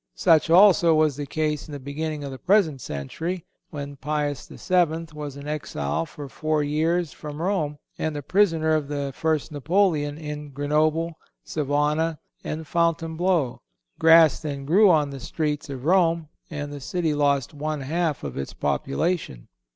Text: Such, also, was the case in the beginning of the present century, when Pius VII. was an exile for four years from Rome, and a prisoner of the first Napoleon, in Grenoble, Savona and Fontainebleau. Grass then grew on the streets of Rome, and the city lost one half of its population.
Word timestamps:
Such, 0.15 0.49
also, 0.49 0.95
was 0.95 1.15
the 1.15 1.27
case 1.27 1.67
in 1.67 1.73
the 1.73 1.79
beginning 1.79 2.23
of 2.23 2.31
the 2.31 2.39
present 2.39 2.81
century, 2.81 3.45
when 3.69 3.97
Pius 3.97 4.47
VII. 4.47 5.05
was 5.13 5.37
an 5.37 5.47
exile 5.47 6.07
for 6.07 6.27
four 6.27 6.63
years 6.63 7.13
from 7.13 7.39
Rome, 7.39 7.77
and 7.99 8.17
a 8.17 8.23
prisoner 8.23 8.71
of 8.73 8.87
the 8.87 9.11
first 9.15 9.51
Napoleon, 9.51 10.17
in 10.17 10.49
Grenoble, 10.49 11.19
Savona 11.43 12.17
and 12.43 12.65
Fontainebleau. 12.65 13.61
Grass 13.99 14.39
then 14.39 14.65
grew 14.65 14.89
on 14.89 15.11
the 15.11 15.19
streets 15.19 15.69
of 15.69 15.85
Rome, 15.85 16.29
and 16.49 16.73
the 16.73 16.81
city 16.81 17.13
lost 17.13 17.53
one 17.53 17.81
half 17.81 18.23
of 18.23 18.35
its 18.39 18.55
population. 18.55 19.49